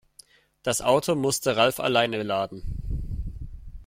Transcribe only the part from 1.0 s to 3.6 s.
musste Ralf alleine laden.